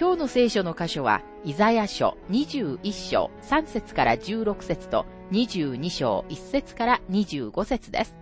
[0.00, 8.16] 今日の聖書の箇所は、イザヤ書21章3節から16節と22章1節から25節です。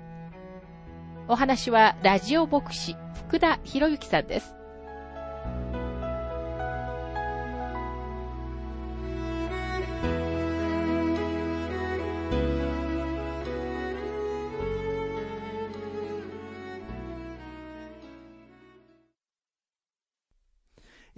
[1.29, 2.97] お話は、ラジオ牧師、
[3.29, 4.58] 福田博之さんです。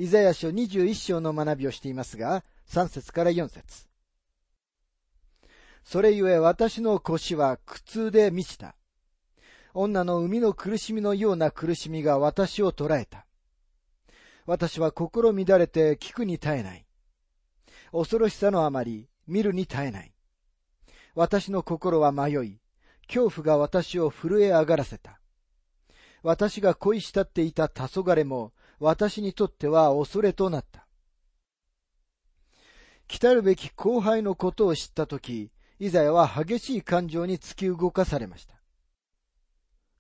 [0.01, 3.87] イザヤ書21章の学びをしていますが、3節から4節
[5.85, 8.77] それゆえ私の腰は苦痛で満ちた。
[9.75, 13.27] 女の海の苦しみのような苦しみが私を捉えた。
[14.47, 16.87] 私は心乱れて聞くに耐えない。
[17.93, 20.15] 恐ろしさのあまり見るに耐えない。
[21.15, 22.59] 私の心は迷い、
[23.07, 25.21] 恐怖が私を震え上がらせた。
[26.23, 30.87] 私が恋したっていた黄昏も私にとっては恐れとなった。
[33.07, 38.55] 来たるべき後輩のことを知ったとき、イザヤは激しい感情に突き動かされました。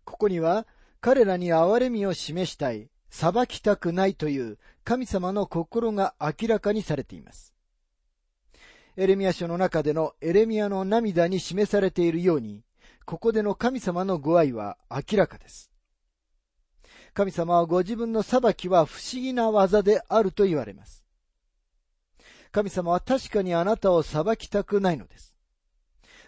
[0.05, 0.67] ここには、
[1.01, 7.55] 彼らに憐れみを示したい、裁きたくないという神様の心が明らかにされています。
[8.97, 12.65] エレミア書の中でのエレミアの涙に示されているように、
[13.05, 15.70] ここでの神様のご愛は明らかです。
[17.13, 21.05] 神様はご自分の裁きは不思議な技であると言われます。
[22.53, 25.35] 神様は確かにあなたを裁きたくないのです。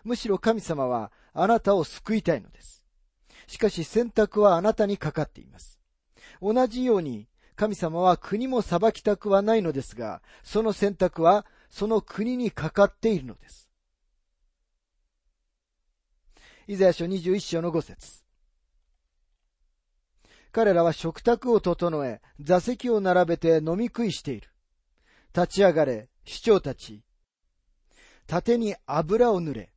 [0.04, 2.82] むしろ神様はあなたを救いたいのです。
[3.46, 5.80] しかし選択はあなたにかかっています。
[6.40, 13.68] 同じように神様は国も裁きたくはないのですが、その選択はその国にかかっているのです。
[16.68, 18.21] イザヤ書21章の5節
[20.52, 24.50] 彼らは食卓を整え、座席を並べて飲み食いしている。
[25.34, 27.02] 立ち上がれ、市長たち。
[28.26, 29.72] 盾に油を塗れ。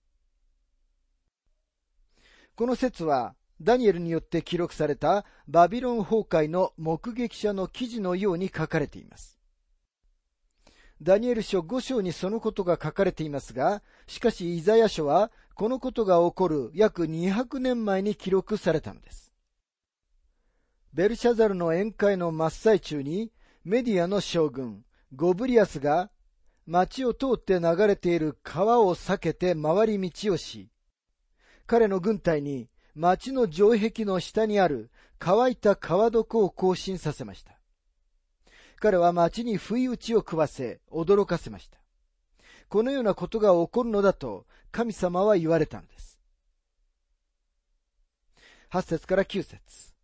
[2.55, 9.39] この説は、ダニエルによって記録されたバビロン崩壊の目撃者の記事のように書かれています。
[11.01, 19.24] ダニエル書5章にそのことが書かれていますが、しかしイザヤ書はこのことが起こる約200年前に記録されたのです。
[20.95, 23.29] ベルシャザルの宴会の真っ最中に、
[23.65, 26.09] メディアの将軍、ゴブリアスが、
[26.65, 30.69] 町を通って流れている川を避けて回り道をし、
[31.67, 34.89] 彼の軍隊に町の城壁の下にある
[35.19, 37.59] 乾いた川床を行進させました。
[38.79, 41.77] 彼は町に不意打ちを食わせ、驚かせました。
[42.69, 46.21] このようなことが起こるのだと神様は言われたのです。
[48.71, 49.94] 8節から9節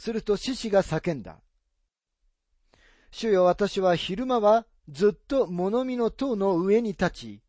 [0.00, 1.42] すると獅子が叫んだ。
[3.10, 7.42] 主よ私は昼間はずっと物見の塔の上に立ち、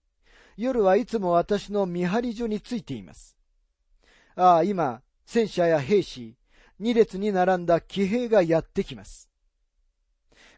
[0.57, 3.37] 夜はいつも私の見張り所についています。
[4.35, 6.35] ああ、今、戦車や兵士、
[6.77, 9.29] 二列に並んだ騎兵がやってきます。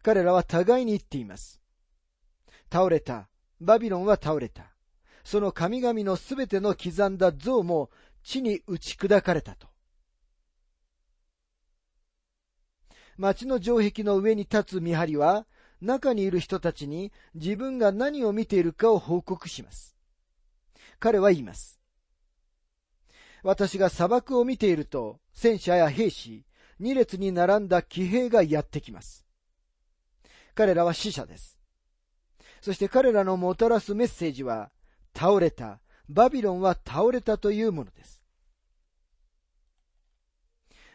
[0.01, 1.61] 彼らは互いに言っています。
[2.71, 3.29] 倒れた。
[3.61, 4.73] バビロンは倒れた。
[5.23, 7.91] その神々のすべての刻んだ像も
[8.23, 9.72] 地に打ち砕かれたと。
[13.17, 15.45] 町の城壁の上に立つ見張りは、
[15.81, 19.95] 中にいる人たちに自分が何を見ているかを報告します。
[20.99, 21.79] 彼は言います。
[23.43, 26.45] 私が砂漠を見ていると、戦車や兵士、
[26.79, 29.25] 二列に並んだ騎兵がやってきます。
[30.55, 31.59] 彼らは死者です。
[32.61, 34.71] そして彼らのもたらすメッセージは、
[35.13, 38.21] 倒れた、バビロンは倒れたというものです。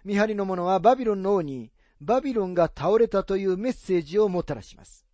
[0.05, 5.05] 見張りの者はバビロンの王にバビロンが倒れたというメッセージをもたらします。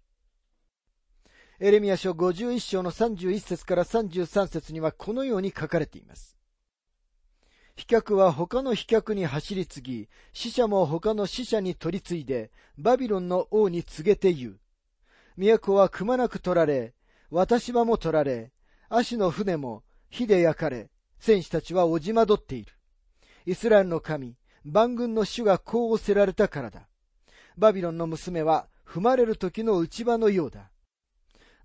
[1.61, 6.37] エレミア書51章の31節から33節にはこのように書かれています。
[7.77, 14.61] 飛脚は他の飛脚に走り継ぎ、死者も他の死者に取り継いで、バビロンの王に告げて言う。
[15.37, 16.95] 都はくまなく取られ、
[17.31, 18.53] 私場も取られ、
[18.89, 22.73] 足の船も火で焼かれ、戦士たちはおじまどっている。
[23.47, 26.88] イスラエルの神、万軍の主がこうおせられたからだ。
[27.56, 30.70] バビロンの娘は踏まれる時の内場のようだ。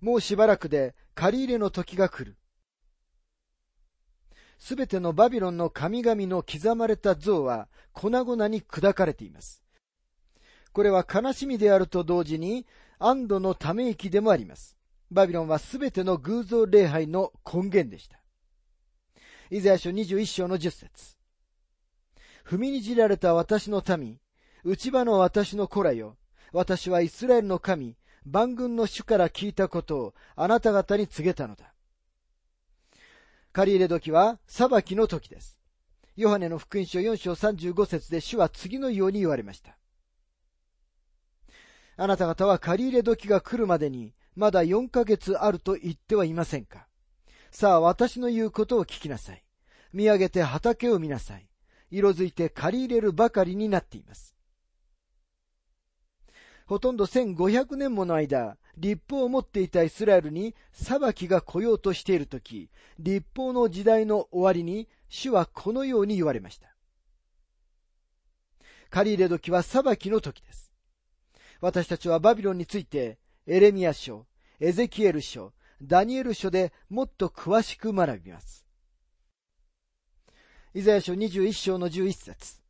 [0.00, 2.36] もうしばらくで借り入れの時が来る。
[4.58, 9.62] すべてのバビロンの神々の刻まれた像は粉々に砕かれています。
[10.72, 12.66] これは悲しみであると同時に
[12.98, 14.76] 安堵のため息でもあります。
[15.10, 18.20] バビロンはすべての偶像礼拝の根源でした。
[19.50, 21.19] イザヤ書21章の10節
[22.50, 24.18] 踏みにじられた私の民、
[24.64, 26.16] 内場の私の子らよ。
[26.52, 31.72] 私はイスラエルの神、万軍の主から聞いたことをあなた方に告げたのだ。
[33.52, 35.60] 借り入れ時は裁きの時です。
[36.16, 39.78] ヨハネの福音書4章35節で主は次のように言われました。
[41.96, 46.88] あなた方は借り入れ時が来るまでにまだ4ヶ月あると言ってはいませんか
[47.52, 49.44] さあ私の言うことを聞きなさい。
[49.92, 51.49] 見上げて畑を見なさい。
[51.90, 54.36] 色づいて借り入れるばかりになっています。
[56.66, 62.70] ほとんど1500年もの間、立法を持っていたイスラエルに裁きが来ようとしているとき、
[63.00, 66.68] 立法の時代の終わりに、主はこのように言われました。
[68.88, 70.72] 借り入れ時は裁きの時です。
[71.60, 74.26] 私たちはバビロンについて、エレミア書、
[74.60, 75.52] エゼキエル書、
[75.82, 78.64] ダニエル書でもっと詳しく学びます。
[80.72, 82.60] イザヤ書21章の11節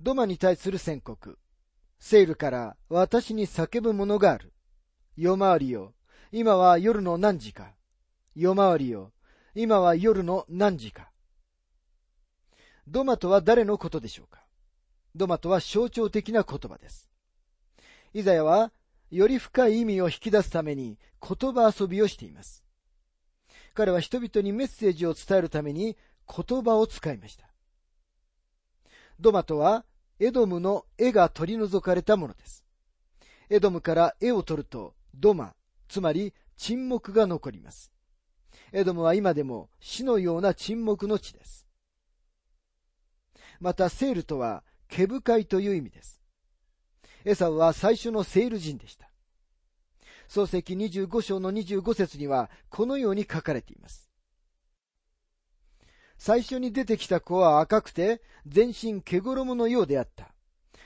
[0.00, 1.38] ドマに対する宣告。
[2.00, 4.52] セールから私に叫ぶものがある。
[5.16, 5.94] 夜回りよ。
[6.32, 7.76] 今は夜の何時か。
[8.34, 9.12] 夜回りよ。
[9.54, 11.12] 今は夜の何時か。
[12.88, 14.44] ドマとは誰のことでしょうか
[15.14, 17.08] ドマとは象徴的な言葉です。
[18.14, 18.72] イザヤは、
[19.12, 22.64] より深い意味を引き出すために言葉遊びをしています。
[23.74, 25.96] 彼は人々にメッセージを伝えるために
[26.34, 27.46] 言葉を使いました。
[29.20, 29.84] ドマとは
[30.18, 32.64] エドムの絵が取り除かれたものです。
[33.50, 35.54] エドムから絵を取ると、ドマ、
[35.88, 37.92] つまり沈黙が残ります。
[38.72, 41.66] エドムは今でも死のような沈黙の地です。
[43.60, 46.20] また、セールとは、毛深いという意味です。
[47.24, 49.10] エサウは最初のセール人でした。
[50.28, 54.11] 漱石25章の25節には、このように書かれています。
[56.24, 60.32] 最初に出てきた子は赤くて、全身毛衣のようであった。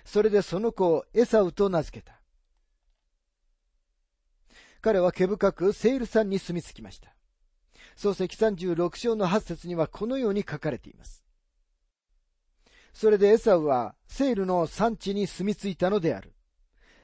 [0.02, 2.18] それでその子をエサウと名付けた。
[4.80, 7.14] 彼は毛深くセール山に住み着きました。
[7.98, 11.22] 漱石36章の8節にはこのように書かれています。
[12.94, 16.32] それでエサウはセールの産地に住み着いたのである。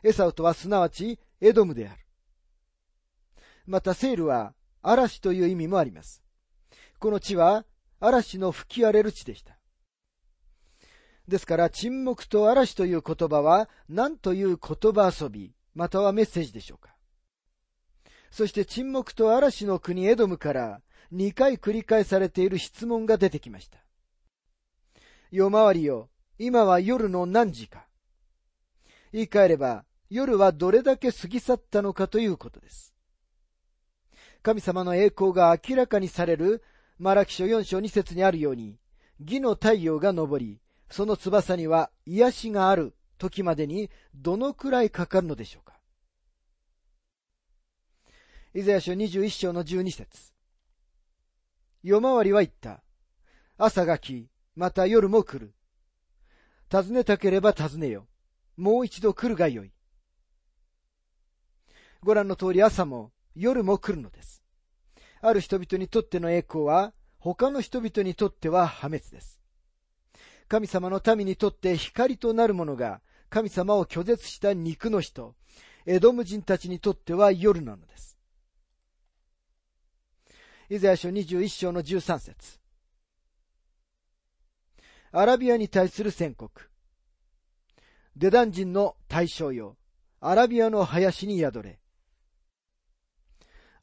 [0.02, 2.00] エサウとはすなわちエドムである。
[3.66, 6.24] またセールは嵐という意味もあります。
[6.98, 7.66] この地は
[8.02, 9.56] 嵐の吹き荒れる地でした。
[11.28, 16.96] ですから、沈黙と嵐という言葉は何という言葉遊び、またはメッセージでしょうか。
[18.32, 20.80] そして沈黙と嵐の国エドムから
[21.12, 23.78] 2回繰り返されている質問が出てきました。
[25.30, 27.86] 夜回りよ、今は夜の何時か。
[29.12, 32.92] 言い換えれば、夜はどれだけ過ぎ去ったのかということです。
[34.42, 36.64] 神様の栄光が明らかにされる
[37.02, 38.78] マラキ書4章2節にあるように、
[39.18, 45.80] 義の太陽が昇り、その翼には癒しがある時までにどのくらいかかるのでしょうか？
[48.54, 50.32] イザヤ書21章の12節
[51.82, 52.84] 夜回りは言った。
[53.58, 55.54] 朝が来、また夜も来る。
[56.70, 58.06] 尋ねたければ尋ねよ。
[58.56, 59.72] もう一度来るがよい。
[62.04, 64.41] ご覧の通り朝も夜も来るのです。
[65.22, 69.40] ある人々にとっての栄光は、他の人々にとっては破滅です。
[70.48, 73.00] 神様の民にとって光となるものが、
[73.30, 75.36] 神様を拒絶した肉の人、
[75.86, 78.18] エドム人たちにとっては夜なのです。
[80.68, 82.58] イザヤ書21章の13節
[85.12, 86.68] アラビアに対する宣告。
[88.16, 89.76] デダン人の対象よ。
[90.20, 91.81] アラビアの林に宿れ。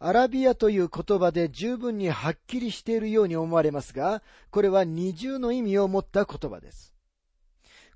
[0.01, 6.95] アラビアという言葉で十分にはっきりしているように思われますが、これは二重の意味を持った言葉です。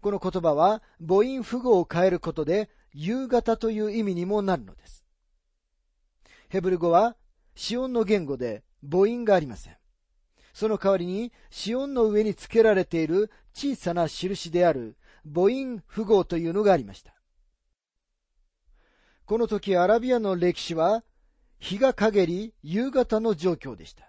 [0.02, 5.06] この言葉は母音符号を変えることで夕方という意味にもなるのです。
[6.50, 7.16] ヘブル語は
[7.56, 9.78] シオンの言語で母音がありません。
[10.54, 17.16] その代わりにシオンの上に付けられている小さな印である母音符号というのがありました。
[19.26, 21.02] この時アラビアの歴史は
[21.64, 24.04] 日が陰り夕方の状況でした。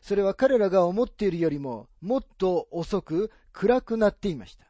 [0.00, 4.64] それは彼らが思っているよりももっと遅く暗くなっていました。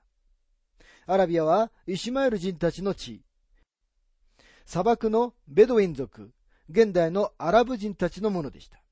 [1.06, 3.22] アラビアはイシュマエル人たちの地、
[4.66, 6.32] 砂漠のベドウィン族、
[6.68, 8.82] 現代のアラブ人たちのものでした。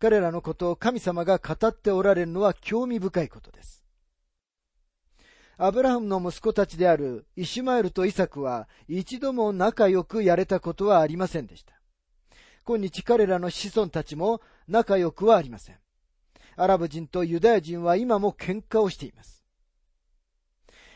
[0.00, 3.84] 彼らのことを神様が語っておられるのは興味深いことです。
[5.58, 11.77] アブラハムの息子たちであるイシュマエルとイサクは一度も仲良くやれたことはありませんでした。
[12.68, 15.76] 今日彼らの子孫たちも仲良くはありません。
[16.54, 19.42] アラブ人とユダヤ人は今も喧嘩をしています。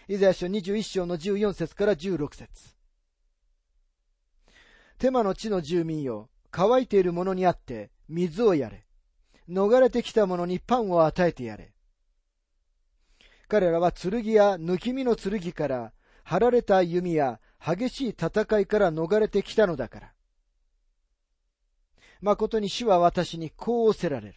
[0.07, 2.77] イザヤ書21章の14節から16節
[4.99, 8.85] テマの地の住民よ、乾いている者にあって水をやれ。
[9.49, 11.73] 逃れてきた者にパンを与えてやれ。
[13.49, 20.12] 彼らは剣や抜き身の剣から、張られた弓や激しい戦いから逃れてきたのだから。
[22.23, 24.35] 誠に主は私にこう仰せられる。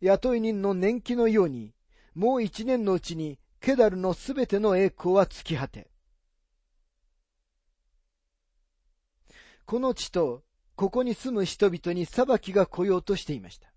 [0.00, 1.74] 雇い人の年季のように、
[2.14, 5.90] もう一年のうちにケダルのすべての栄光は尽き果て。
[9.64, 10.44] この地と
[10.76, 13.72] ここに住む人々に裁きが来ようとしていました。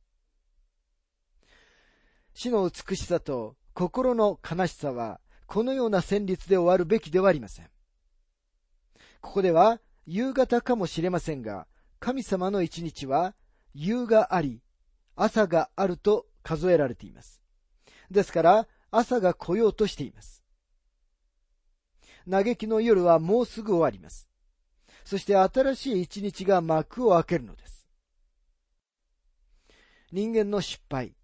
[2.33, 7.69] 死の美しさと心の悲しさは、このような旋律で終わるべきではありません。
[9.21, 11.67] ここでは、夕方かもしれませんが、
[11.99, 13.35] 神様の一日は、
[13.73, 14.61] 夕があり、
[15.15, 17.41] 朝があると数えられています。
[18.11, 20.43] ですから、朝が来ようとしています。
[22.29, 24.29] 嘆きの夜はもうすぐ終わります。
[25.05, 27.87] そして新しい一日が幕を開けるのです。
[30.11, 31.15] 人間の失敗、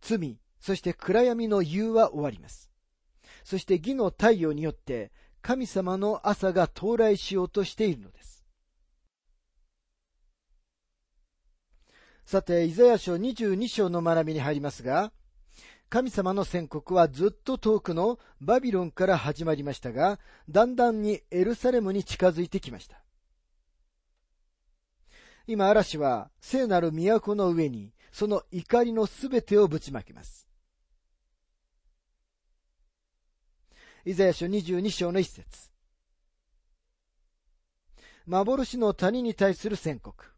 [0.00, 2.70] 罪、そして暗闇の夕は終わります。
[3.44, 5.10] そして義の太陽によって
[5.42, 8.31] 神様の朝が到来しようとしているのです。
[12.24, 15.12] さて、イザヤ書22章の学びに入りますが、
[15.88, 23.02] 神様の宣告はずっと遠くのバビロンから始まりましたが、だんだんにエルサレムに近づいてきました。
[25.46, 30.48] 今嵐は聖なる都の上にその怒りのすべてをぶちまきます。
[34.04, 35.70] イザヤ書22章の一節
[38.26, 40.31] 幻の谷に対する宣告。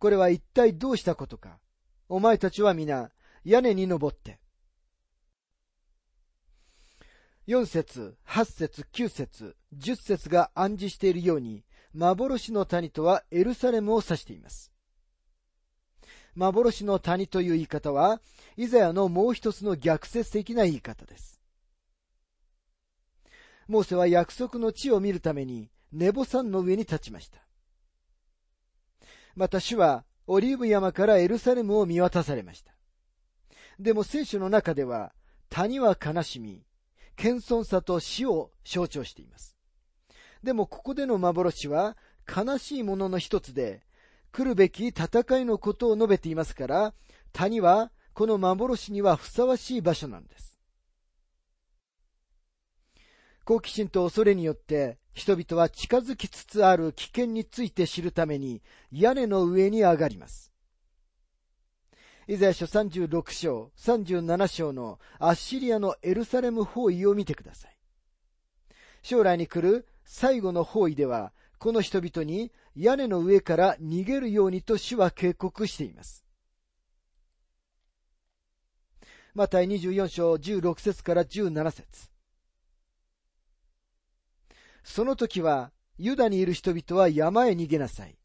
[0.00, 1.60] これは一体どうしたことか。
[2.08, 3.10] お前たちは皆
[3.44, 4.40] 屋根に登って、
[7.46, 14.72] 4節、8節、9節、10節が暗示しているように、幻の谷とはエルサレムを指しています。
[16.34, 18.22] 幻の谷という言い方は、
[18.56, 21.42] イザヤのもう一つの逆説的な言い方です。
[23.68, 27.49] モーセは約束の地を見るために、ネボ山の上に立ちました。
[29.40, 32.74] また主は、オリーブ山からエルサレムを見渡されました。
[33.78, 35.14] でも聖書の中では、
[35.48, 36.62] 谷は悲しみ、
[37.16, 39.56] 謙遜さと死を象徴しています。
[40.42, 41.96] でもここでの幻は
[42.28, 43.82] 悲しいものの一つで、
[44.30, 46.94] 来るべき戦いのことを述べていますから、
[47.32, 50.60] 谷はこの幻にはふさわしい場所なんです。
[53.46, 58.62] 好奇心と恐れによって人々は近づきつつある危険について知るために
[58.92, 60.52] 屋根の上に上がります。
[62.28, 67.76] イザヤ書36章、37章のアッシリアのエルサレム包囲を見てください。
[69.02, 76.24] 将来に来る最後の包囲では、この人々に屋根の上から逃げるようにと主は警告しています。
[79.34, 82.10] また24章16節から17節
[84.82, 88.16] その時は、ユダにいる人々は山へ逃げなさい。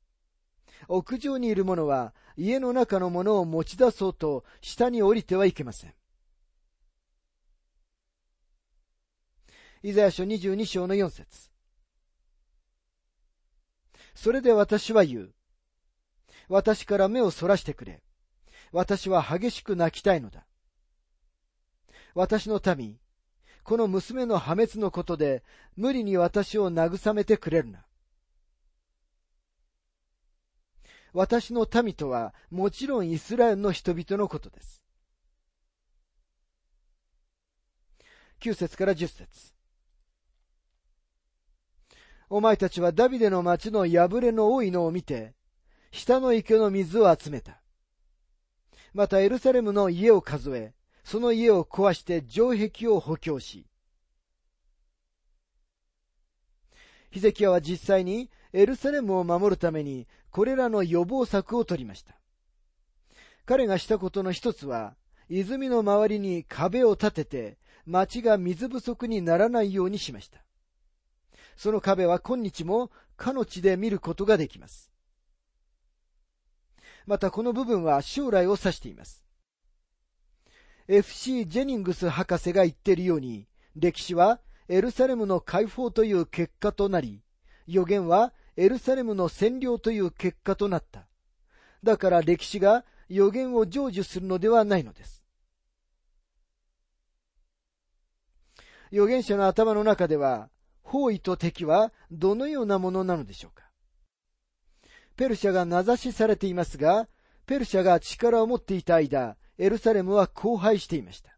[0.87, 5.93] 屋上にいる者は家の中のものを持ち出そうと下に降りてはいけません。
[9.83, 11.51] イザヤ書22章の4節
[14.15, 15.33] それで私は言う。
[16.47, 18.01] 私から目をそらしてくれ。
[18.71, 20.45] 私は激しく泣きたいのだ。
[22.13, 22.97] 私の民、
[23.65, 25.43] この娘の破滅のことで
[25.75, 27.83] 無理に私を慰めてくれるな。
[31.13, 34.83] 私の民とはもちろんイスラエルの人々のことです。
[38.41, 39.55] 9節から10節
[42.29, 45.33] お前たちはダビデの町の破れの多いのを見て、
[45.91, 47.63] 下の池の水を集めた。
[48.93, 50.74] またエルサレムの家を数え、
[51.05, 53.67] その家を壊して城壁を補強し、
[57.11, 62.15] ヒゼキヤは実際にエルサレムを守るためにこれらの予防策を取りました。
[63.45, 64.95] 彼がしたことの一つは、
[65.29, 70.43] 泉の周りに壁を立てて、町が水不足にならないようにしました。
[71.55, 74.91] その壁は今日もかの地で見ることができます。
[77.05, 79.24] またこの部分は将来を指しています。
[80.87, 87.21] FC ジェニングス博士が言っているように、歴史はエルサレムの解放という結果となり、
[87.65, 91.07] 予言はエルサレムの占領という結果となった。
[91.83, 95.25] だから歴史が予言を成就するのではないのです。
[98.91, 100.49] 預言者の頭の中では、
[100.83, 103.65] 包囲と敵はどのようなものなのでしょうか
[105.15, 107.07] ペルシャが名指しされていますが、
[107.47, 111.37] ペルシャが力を持っていた間、エルサレムは荒廃していました。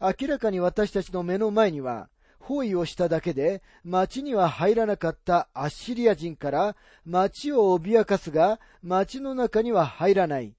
[0.00, 2.08] 明らかに私たちの目の前には、
[2.40, 10.56] 包囲をしただけで町には入らなかったアッシリア人から町を脅かすが町の中には入らない。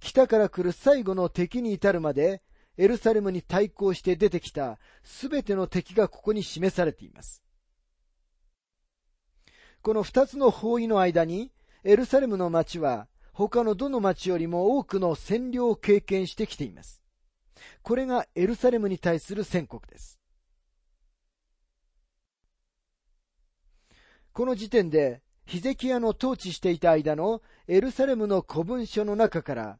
[0.00, 2.40] 北から来る最後の敵に至るまで
[2.76, 7.42] エルサレムに対抗して出てきたすべての敵がここに示されています。
[9.82, 11.52] この二つの包囲の間に
[11.82, 17.02] エルサレムの町は他のどの町よりも多くの占領を経験してきています。
[17.82, 20.20] これがエルサレムに対する宣告です。
[24.32, 29.78] この時点で、ヒゼキヤの統治していた間のエルサレムの古文書の中から、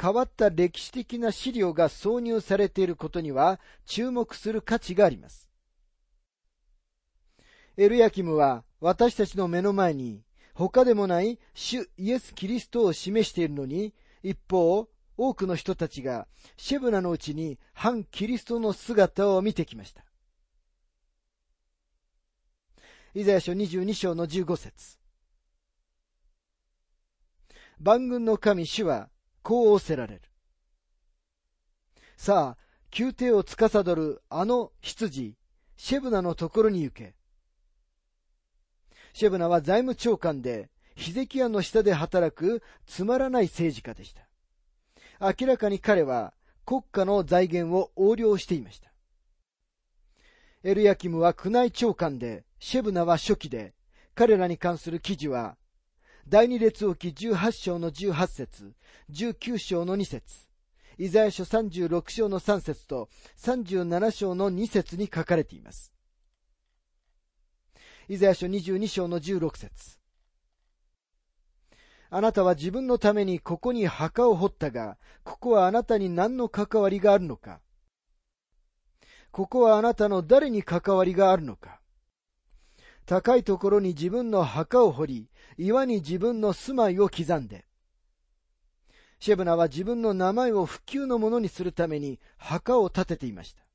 [0.00, 5.48] 変わった歴史的な資料が挿入されていることには注目する価値があります。
[7.76, 10.22] エルヤキムは私たちの目の前に
[10.54, 16.26] 他でもない主イエス・キリストを示しているのに、一方、多くの人たちが
[16.56, 20.04] シェブナのうちに反キリストの姿を見てきました。
[23.12, 24.98] イザヤ書22章の15節
[27.80, 29.10] 万軍の神主は
[29.42, 30.22] こう仰せられる。
[32.16, 32.58] さあ、
[32.96, 35.36] 宮廷を司るあの羊、
[35.76, 37.14] シェブナのところに行け。
[39.12, 44.22] シェブナは財務長官で、ヒゼキヤの下で働くつまらない政治家でした。
[45.20, 48.90] 明らかに彼は国家の財源を横領していました。
[50.62, 53.74] エルヤキムは宮内長官で、シェブナは初期で、
[54.14, 55.56] 彼らに関する記事は、
[56.28, 58.74] 第二列王記18章の18節、
[59.10, 60.50] 19章の2節、
[60.98, 65.94] イザヤ書36章の3節と37章の2節に書かれています。
[68.12, 70.00] イザヤ書22章の16節
[72.10, 77.60] あなたは自分のためにここに墓を掘ったが、ここはあなたに何の関わりがあるのか
[79.30, 81.80] ここはあなたの誰に関わりがあるのか
[83.06, 87.64] 高いところに自分の墓を掘り、岩に自分の住まいを刻んで。
[89.20, 93.69] シェブナは自分の名前を普及のものにするために墓を建てていました。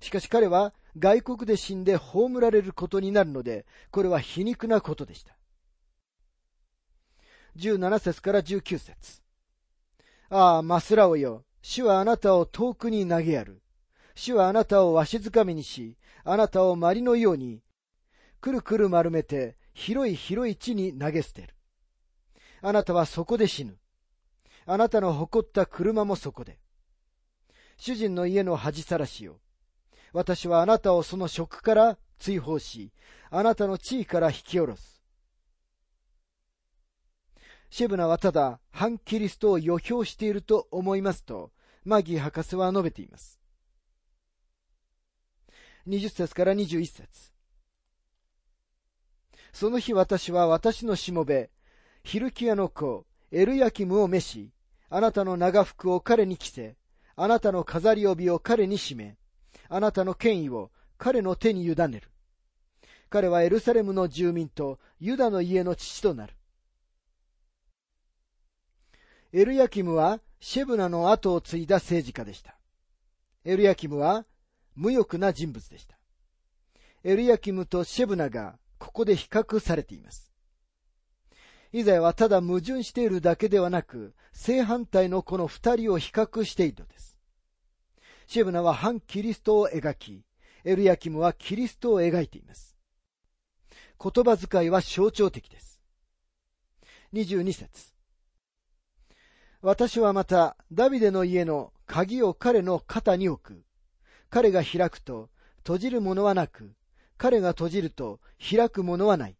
[0.00, 5.36] しかし彼は外国で死んで葬られることになるので、これは皮肉なことでした。
[7.56, 9.22] 17節から19節
[10.28, 11.44] ああ、マスラオよ。
[11.62, 13.62] 主はあなたを遠くに投げやる。
[14.14, 17.62] 主はあなたをわしづかみにし、あなたをまりのように、
[18.40, 21.54] くるくる丸めて、広い広い地に投げ捨てる。
[22.62, 23.76] あなたはそこで死ぬ。
[24.64, 26.58] あなたの誇った車もそこで。
[27.76, 29.38] 主人の家の恥さらしよ。
[30.12, 32.92] 私はあなたをその職から追放し、
[33.30, 35.02] あなたの地位から引き下ろす。
[37.70, 41.50] シェブナはただ反キリストを予表していると思いますと、
[41.84, 43.40] マギー博士は述べています。
[45.86, 47.32] 20節から21節
[49.52, 51.50] その日私は私のしもべ、
[52.02, 54.50] ヒルキアの子、エルヤキムを召し、
[54.88, 56.76] あなたの長服を彼に着せ、
[57.16, 59.16] あなたの飾り帯を彼に締め、
[59.68, 62.02] あなたの権威を彼の手に委ねる。
[63.08, 66.34] 彼はエルサレムの住民とユダの家の父となる。
[69.32, 72.56] エルヤキムはシェブナの後を継いだ政治家でした。
[73.44, 74.24] エルヤキムは
[74.74, 75.96] 無欲な人物でした。
[77.04, 80.32] エルヤキムとシェブナがここで比較されています。
[81.72, 87.15] イザヤはただ矛盾しているだけではなく、正反対のこの二人を比較しているのです。
[88.26, 90.24] シェブナは反キリストを描き、
[90.64, 92.76] エルヤキムはキリストを描いています。
[94.02, 95.80] 言葉遣いは象徴的です。
[97.12, 97.92] 22節
[99.62, 103.64] 私はまた、ダビデの家の鍵を彼の肩に置く。
[104.28, 106.74] 彼が開くと閉じるものはなく、
[107.16, 109.36] 彼が閉じると開くものはない。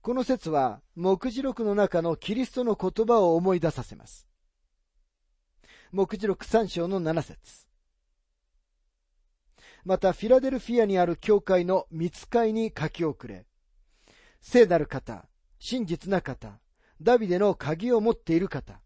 [0.00, 4.26] この説は、目次録の中のキリストの言葉を思い出させます。
[5.96, 7.66] 目次録三章の七節
[9.82, 13.46] またフィラデルフィアにある教会の見つかいに書き遅れ、
[14.42, 15.26] 聖なる方、
[15.58, 16.60] 真実な方、
[17.00, 18.78] ダビデの鍵を持っている方。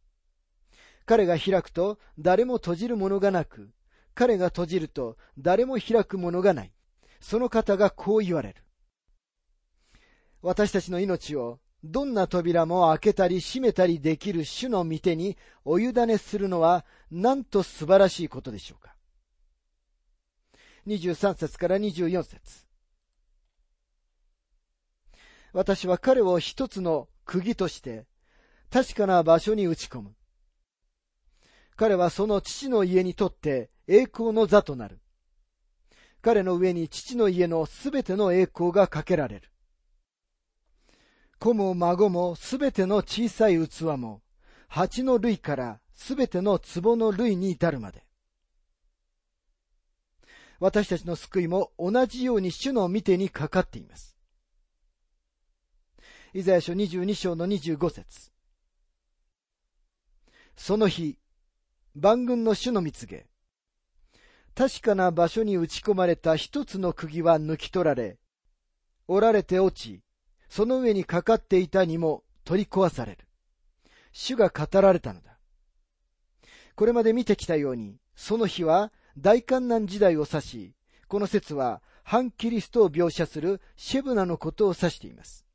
[1.05, 3.73] 彼が開くと誰も閉じるものがなく、
[4.15, 6.73] 彼が閉じると誰も開くものがない。
[7.21, 8.63] その方がこう言われる。
[10.43, 18.95] 私たちの命をどんな扉も開けたり閉めたりできる主の御手にお委ねするのはなんと素晴らしいことでしょうか。
[20.87, 22.67] 23節から24節
[25.53, 28.07] 私は彼を一つの釘として
[28.71, 30.15] 確かな場所に打ち込む。
[31.77, 35.01] 彼はその父の家にとって栄光の座となる。
[36.21, 39.51] 彼の上に父の家のすべての栄光がかけられる。
[41.41, 44.21] 子も孫もすべての小さい器も、
[44.69, 48.05] 蜂の類からすべての壺の類に至るまで。
[50.61, 54.19] 私たちの救いも同じように主の見てにかかっています。
[56.35, 58.31] イザヤ書22章の25節
[60.57, 61.19] その日、
[61.95, 63.27] 万軍の主の見告げ。
[64.55, 68.19] 確かな場所に打ち込まれた一つの釘は抜き取られ、
[69.09, 70.03] 折られて落ち、
[70.51, 73.19] その上にかかっていたにも取り壊される。
[74.13, 75.39] 主が語られたのだ。
[76.75, 80.75] これまで見てきたように、その日は大観難時代を指し、
[81.07, 85.47] この説は反キリストを描写するシェブナのことを指しています。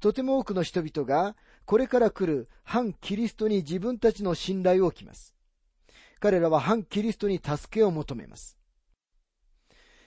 [0.00, 5.34] とても多くの人々がこれから来る反キリストに自分たちの信頼を置きます。
[6.18, 8.58] 彼らは反キリストに助けを求めます。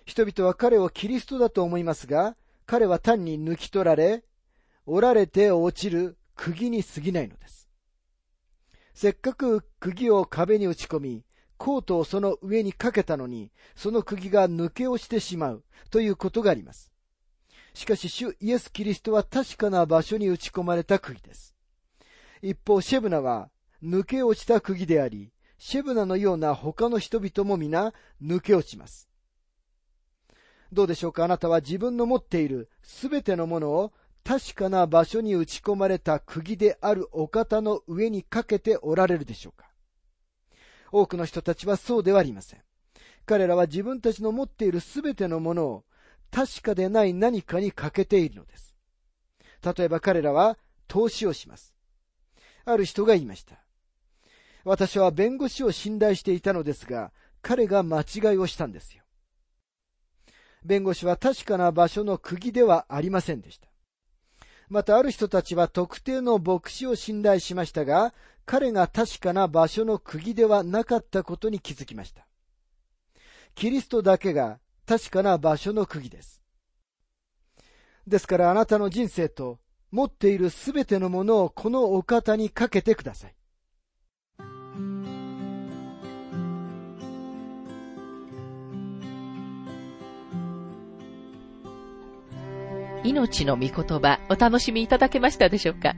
[0.06, 2.36] 人々は彼をキリストだと思いますが、
[2.72, 4.24] 彼は単に抜き取られ、
[4.86, 7.68] 折られて落ちる釘に過ぎないのです。
[8.94, 11.26] せっかく釘を壁に打ち込み、
[11.58, 16.94] コートをその上にかけたのに、その釘が抜け落ちてしまうということがあります。
[17.74, 21.54] しかし、主イエス・キリストは確かな場所に打ち込まれた釘です。
[22.42, 23.50] 一方、シェブナは
[23.84, 29.11] 抜け落ちた釘であり、シェブナのような他の人々も皆抜け落ちます。
[30.72, 31.26] どうでしょうか？
[31.26, 33.92] あなたは自分の持っているすべてのものを
[34.24, 39.70] 確かな場所に打ち込まれた釘であるお方の上にかけておられるでしょうか？
[40.92, 42.62] 多くの人たちはそうではありません。
[43.26, 45.84] 彼らは自分たちの持っているすべてのものを
[46.32, 48.76] 確かでない何かに欠けているのです。
[49.64, 50.58] 例えば彼らは
[50.88, 51.74] 投資をします。
[52.66, 53.56] ある人が言いました。
[54.64, 59.01] 私は弁護士を信頼していたのですが、彼が間違いをしたんですよ。
[60.64, 63.68] 弁護士は確かな場所の釘ではありませんでした。
[64.70, 68.14] またある人たちは特定の牧師を信頼しましたが、
[68.46, 72.26] 彼が確かな場所の釘ではなかったことに気づきました。
[73.54, 76.42] キリストだけが確かな場所の釘です。
[78.08, 79.60] ですからあなたの人生と
[79.92, 83.36] 持っているすべてのものをこのお方にかけてください。
[93.04, 95.96] 命の御言葉お楽しみいただけましたでしょうか？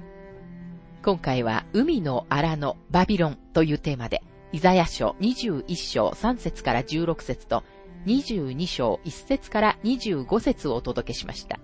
[1.03, 7.63] 今回は海の荒のバビロンというテーマで、イザヤ書21章3節から16節と
[8.05, 11.59] 22章1節から25節をお届けしました。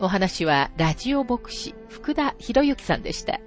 [0.00, 3.38] お話はラジオ牧師福田博之さんでした。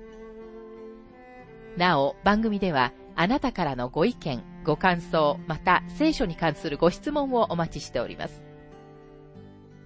[1.75, 8.41] なお、番組ではあなたからのご意見、ご感想、また聖書に関するご質問をお待ちしております。